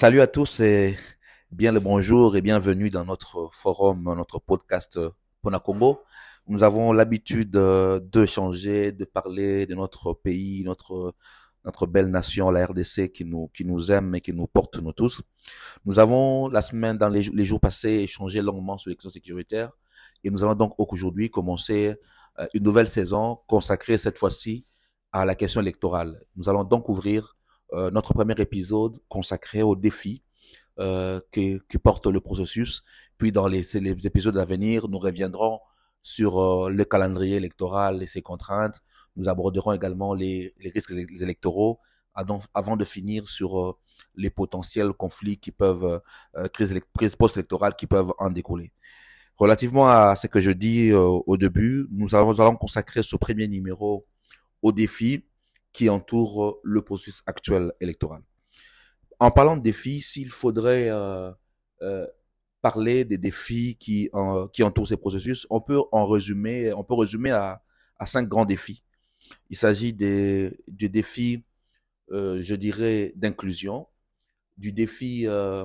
[0.00, 0.96] Salut à tous et
[1.50, 4.96] bien le bonjour et bienvenue dans notre forum, notre podcast
[5.42, 5.98] Ponacongo.
[6.46, 11.16] Nous avons l'habitude de, de changer, de parler de notre pays, notre
[11.64, 14.92] notre belle nation, la RDC, qui nous qui nous aime et qui nous porte nous
[14.92, 15.20] tous.
[15.84, 19.72] Nous avons la semaine, dans les, les jours passés, échangé longuement sur les questions sécuritaires
[20.22, 21.96] et nous allons donc aujourd'hui commencer
[22.38, 24.64] euh, une nouvelle saison consacrée cette fois-ci
[25.10, 26.22] à la question électorale.
[26.36, 27.36] Nous allons donc ouvrir
[27.72, 30.22] euh, notre premier épisode consacré aux défis
[30.78, 32.82] euh, que, que, porte le processus.
[33.18, 35.60] Puis dans les, les épisodes à venir, nous reviendrons
[36.02, 38.80] sur euh, le calendrier électoral et ses contraintes.
[39.16, 41.80] Nous aborderons également les, les risques électoraux
[42.54, 43.76] avant de finir sur euh,
[44.16, 46.00] les potentiels conflits qui peuvent,
[46.36, 48.72] euh, crises, crises post-électorales qui peuvent en découler.
[49.36, 53.46] Relativement à ce que je dis au début, nous allons, nous allons consacrer ce premier
[53.46, 54.04] numéro
[54.62, 55.24] aux défis
[55.78, 58.20] qui entourent le processus actuel électoral.
[59.20, 61.30] En parlant de défis, s'il faudrait euh,
[61.82, 62.04] euh,
[62.60, 67.62] parler des défis qui, entourent ces processus, on peut en résumer, on peut résumer à,
[68.06, 68.82] cinq grands défis.
[69.50, 71.44] Il s'agit des, du défi,
[72.10, 73.86] euh, je dirais, d'inclusion,
[74.56, 75.64] du défi euh,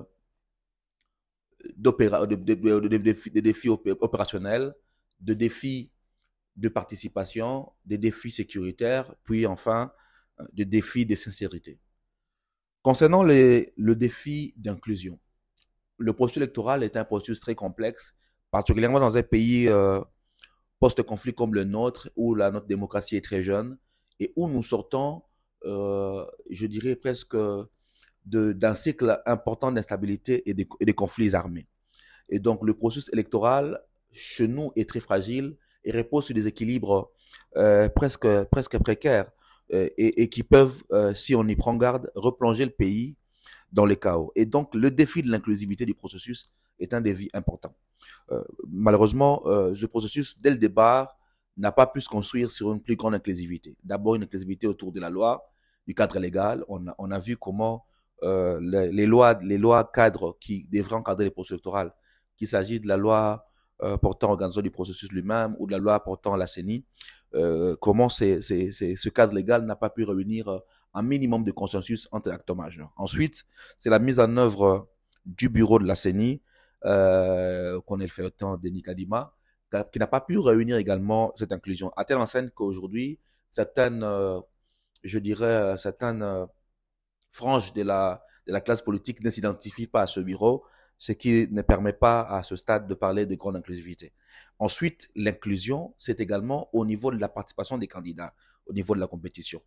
[1.75, 4.75] d'opéra, de, des défis opérationnels,
[5.21, 5.89] de défis
[6.55, 9.91] de participation, des défis sécuritaires, puis enfin
[10.51, 11.79] des défis de sincérité.
[12.81, 15.19] Concernant le défi d'inclusion,
[15.97, 18.15] le processus électoral est un processus très complexe,
[18.51, 20.01] particulièrement dans un pays euh,
[20.79, 23.77] post-conflit comme le nôtre, où la, notre démocratie est très jeune
[24.19, 25.23] et où nous sortons,
[25.65, 27.37] euh, je dirais presque,
[28.25, 31.67] d'un cycle important d'instabilité et, et de conflits armés.
[32.29, 33.81] Et donc le processus électoral
[34.11, 37.11] chez nous est très fragile et repose sur des équilibres
[37.57, 42.11] euh, presque, presque précaires euh, et, et, qui peuvent, euh, si on y prend garde,
[42.15, 43.15] replonger le pays
[43.71, 44.31] dans le chaos.
[44.35, 47.75] Et donc le défi de l'inclusivité du processus est un défi important.
[48.31, 51.17] Euh, malheureusement, euh, le processus, dès le départ,
[51.57, 53.75] n'a pas pu se construire sur une plus grande inclusivité.
[53.83, 55.43] D'abord, une inclusivité autour de la loi,
[55.85, 56.63] du cadre légal.
[56.67, 57.85] On a, vu comment
[58.23, 61.89] euh, les, lois, les lois cadres qui devraient encadrer les processus électoraux,
[62.37, 63.45] qu'il s'agisse de la loi
[63.81, 66.85] euh, portant l'organisation du processus lui-même ou de la loi portant la CENI,
[67.35, 70.59] euh, comment ce cadre légal n'a pas pu réunir euh,
[70.93, 72.91] un minimum de consensus entre acteurs majeurs.
[72.95, 73.45] Ensuite,
[73.77, 74.87] c'est la mise en œuvre
[75.25, 76.41] du bureau de la CENI,
[76.85, 79.35] euh, qu'on ait fait autant de Nicadima,
[79.91, 81.91] qui n'a pas pu réunir également cette inclusion.
[81.97, 83.19] À telle enseigne qu'aujourd'hui,
[83.49, 84.39] certaines, euh,
[85.03, 86.47] je dirais, certaines
[87.31, 90.63] franges de la, de la classe politique ne s'identifient pas à ce bureau,
[90.97, 94.13] ce qui ne permet pas à ce stade de parler de grande inclusivité.
[94.59, 98.33] Ensuite, l'inclusion, c'est également au niveau de la participation des candidats,
[98.65, 99.61] au niveau de la compétition.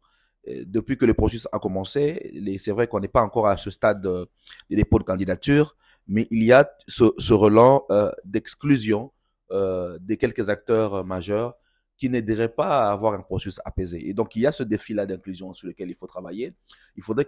[0.46, 4.00] Depuis que le processus a commencé, c'est vrai qu'on n'est pas encore à ce stade
[4.00, 4.28] de,
[4.70, 5.76] de, dépôt de candidature,
[6.06, 9.12] mais il y a ce, ce euh, d'exclusion
[9.50, 11.56] euh, de quelques acteurs majeurs
[11.98, 14.08] qui n'aideraient pas à avoir un processus apaisé.
[14.08, 16.54] Et donc, il y a ce défi-là d'inclusion sur lequel il faut travailler.
[16.94, 17.24] Il faudrait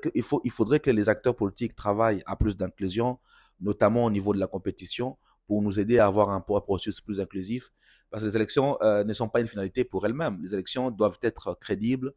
[0.80, 3.18] que les acteurs politiques travaillent à plus d'inclusion,
[3.60, 7.72] notamment au niveau de la compétition, pour nous aider à avoir un processus plus inclusif.
[8.10, 10.38] Parce que les élections euh, ne sont pas une finalité pour elles-mêmes.
[10.42, 12.12] Les élections doivent être crédibles,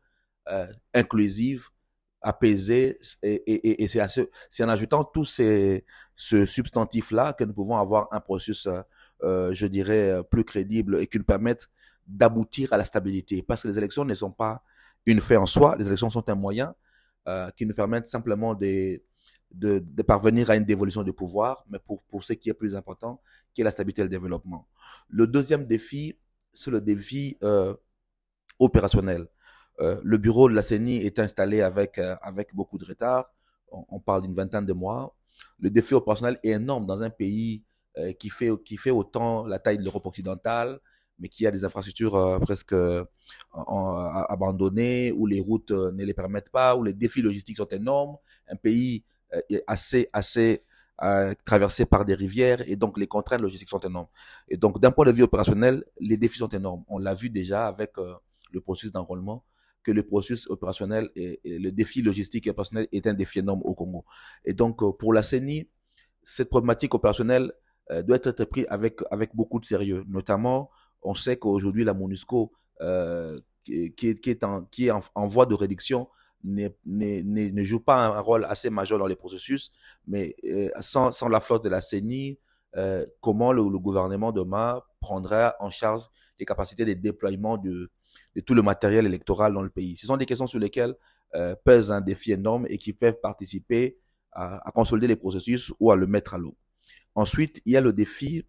[0.49, 1.69] euh, inclusives,
[2.21, 5.85] apaisées, et, c'est ce, en ajoutant tous ces
[6.15, 8.69] ce substantif-là que nous pouvons avoir un processus,
[9.23, 11.67] euh, je dirais, plus crédible et qui nous permette
[12.05, 13.41] d'aboutir à la stabilité.
[13.41, 14.63] Parce que les élections ne sont pas
[15.07, 16.75] une fait en soi, les élections sont un moyen
[17.55, 19.01] qui nous permettent simplement de
[19.53, 23.21] de, parvenir à une dévolution de pouvoir, mais pour, pour ce qui est plus important,
[23.53, 24.67] qui est la stabilité et le développement.
[25.09, 26.17] Le deuxième défi,
[26.53, 27.73] c'est le défi euh,
[28.59, 29.27] opérationnel.
[29.79, 33.33] Euh, le bureau de la CENI est installé avec, euh, avec beaucoup de retard.
[33.71, 35.15] On, parle d'une vingtaine de mois.
[35.59, 37.63] Le défi opérationnel est énorme dans un pays
[38.19, 40.77] qui, fait, qui fait autant la taille de l'Europe occidentale,
[41.19, 42.75] mais qui a des infrastructures presque
[43.53, 48.17] abandonnées, où les routes ne les permettent pas, où les défis logistiques sont énormes.
[48.49, 49.05] Un pays
[49.67, 50.63] assez, assez
[51.03, 54.05] euh, traversé par des rivières et donc les contraintes logistiques sont énormes.
[54.49, 56.83] Et donc d'un point de vue opérationnel, les défis sont énormes.
[56.87, 58.13] On l'a vu déjà avec euh,
[58.51, 59.43] le processus d'enrôlement
[59.81, 63.73] que le processus opérationnel et, le défi logistique et opérationnel est un défi énorme au
[63.73, 64.05] Congo.
[64.45, 65.67] Et donc euh, pour la CENI,
[66.23, 67.51] cette problématique opérationnelle
[68.05, 70.05] doit être prise avec avec beaucoup de sérieux.
[70.07, 70.69] Notamment,
[71.01, 72.53] on sait qu'aujourd'hui la MONUSCO
[73.65, 76.07] qui, qui, est, qui est en qui est en voie de réduction
[76.43, 77.21] ne, ne,
[77.51, 79.71] ne, joue pas un rôle assez majeur dans les processus,
[80.07, 82.39] mais euh, sans, sans la flotte de la CENI,
[82.77, 86.03] euh, comment le, le, gouvernement demain prendra en charge
[86.39, 87.91] les capacités de déploiement de,
[88.35, 89.97] de, tout le matériel électoral dans le pays?
[89.97, 90.95] Ce sont des questions sur lesquelles
[91.35, 93.97] euh, pèse un défi énorme et qui peuvent participer
[94.31, 96.55] à, à consolider les processus ou à le mettre à l'eau.
[97.15, 98.45] Ensuite, il y a le défi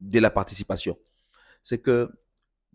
[0.00, 0.96] de la participation.
[1.62, 2.10] C'est que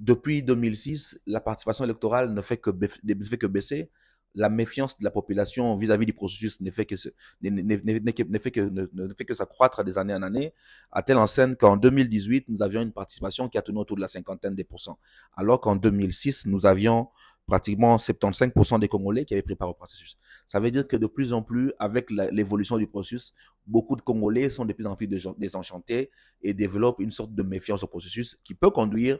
[0.01, 3.91] depuis 2006, la participation électorale ne fait que, ne fait que baisser.
[4.33, 6.95] La méfiance de la population vis-à-vis du processus ne fait que,
[7.41, 10.53] ne, fait que, ne, fait que s'accroître des années en année,
[10.91, 14.07] à telle enseigne qu'en 2018, nous avions une participation qui a tourné autour de la
[14.07, 14.99] cinquantaine des pourcents.
[15.35, 17.09] Alors qu'en 2006, nous avions
[17.45, 20.17] pratiquement 75% des Congolais qui avaient préparé au processus.
[20.47, 23.33] Ça veut dire que de plus en plus, avec l'évolution du processus,
[23.67, 26.11] beaucoup de Congolais sont de plus en plus désenchantés
[26.41, 29.19] et développent une sorte de méfiance au processus qui peut conduire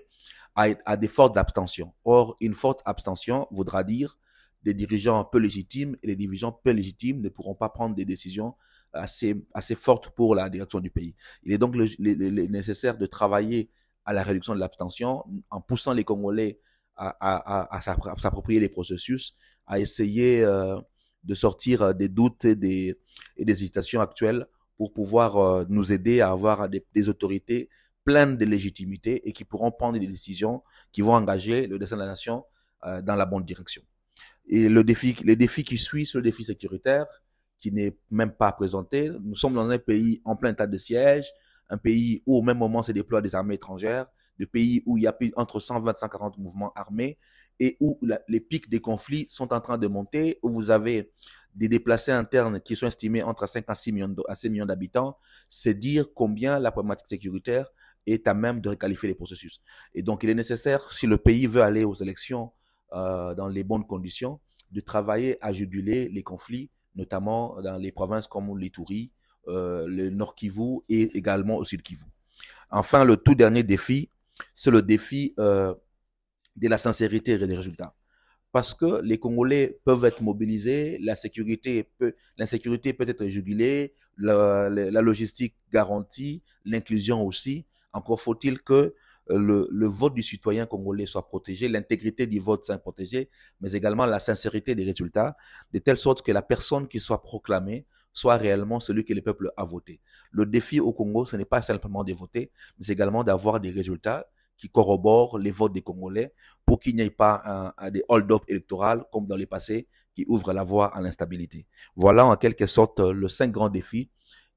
[0.56, 1.94] à des fortes abstentions.
[2.06, 4.18] Or, une forte abstention voudra dire
[4.64, 8.56] des dirigeants peu légitimes et les dirigeants peu légitimes ne pourront pas prendre des décisions
[8.94, 9.36] assez,
[9.76, 11.16] fortes pour la direction du pays.
[11.44, 13.70] Il est donc nécessaire de travailler
[14.06, 16.60] à la réduction de l'abstention en poussant les Congolais
[16.98, 19.36] à, s'approprier les processus,
[19.66, 20.80] à essayer euh,
[21.24, 22.98] de sortir euh, des doutes et des,
[23.38, 24.46] hésitations actuelles
[24.78, 27.70] pour pouvoir euh, nous aider à avoir des, autorités
[28.04, 32.02] pleines de légitimité et qui pourront prendre des décisions qui vont engager le destin de
[32.02, 32.44] la nation
[33.04, 33.84] dans la bonne direction.
[34.48, 37.06] Et le défi, les défis qui suivent, c'est le défi sécuritaire
[37.60, 39.12] qui n'est même pas présenté.
[39.24, 41.32] Nous sommes dans un pays en plein état de siège,
[41.70, 44.08] un pays où au même moment se déploient des armées étrangères,
[44.40, 47.18] de pays où il y a entre 120 et 140 mouvements armés
[47.60, 51.12] et où les pics des conflits sont en train de monter, où vous avez
[51.54, 55.18] des déplacés internes qui sont estimés entre 5 à 6 millions, à 6 millions d'habitants,
[55.50, 57.72] c'est dire combien la problématique sécuritaire
[58.08, 59.62] est à même de requalifier les processus.
[59.94, 62.52] Et donc, il est nécessaire, si le pays veut aller aux élections
[62.94, 64.40] euh, dans les bonnes conditions,
[64.72, 69.12] de travailler à juguler les conflits, notamment dans les provinces comme l'Itourie,
[69.48, 72.06] euh, le Nord Kivu et également au Sud Kivu.
[72.70, 74.10] Enfin, le tout dernier défi,
[74.54, 75.74] c'est le défi euh,
[76.56, 77.94] de la sincérité et des résultats.
[78.52, 84.70] Parce que les Congolais peuvent être mobilisés, la sécurité peut, l'insécurité peut être jugulée, la,
[85.02, 87.66] logistique garantie, l'inclusion aussi.
[87.94, 88.94] Encore faut-il que
[89.38, 93.30] le, vote du citoyen congolais soit protégé, l'intégrité du vote soit protégée,
[93.60, 95.36] mais également la sincérité des résultats,
[95.74, 99.52] de telle sorte que la personne qui soit proclamée soit réellement celui que le peuple
[99.56, 100.02] a voté.
[100.32, 104.28] Le défi au Congo, ce n'est pas simplement de voter, mais également d'avoir des résultats
[104.58, 106.34] qui corroborent les votes des Congolais
[106.66, 110.64] pour qu'il n'y ait pas des hold-up électoraux comme dans le passé qui ouvrent la
[110.64, 111.66] voie à l'instabilité.
[111.96, 114.10] Voilà en quelque sorte le cinq grands défis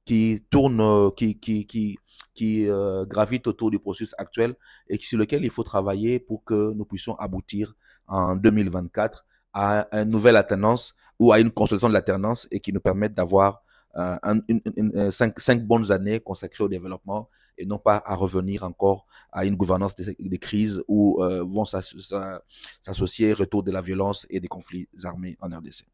[0.05, 1.99] qui tournent, qui, qui, qui,
[2.35, 4.55] qui euh, gravitent autour du processus actuel
[4.89, 7.75] et sur lequel il faut travailler pour que nous puissions aboutir
[8.07, 9.25] en 2024
[9.55, 13.63] à une nouvelle alternance ou à une consolidation de l'alternance et qui nous permettent d'avoir
[13.97, 14.17] euh,
[14.49, 18.65] une, une, euh, cinq, cinq, bonnes années consacrées au développement et non pas à revenir
[18.65, 24.27] encore à une gouvernance des, des crises où euh, vont s'associer retour de la violence
[24.31, 25.85] et des conflits armés en RDC.